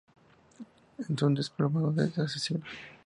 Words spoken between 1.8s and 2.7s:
desde hace siglos.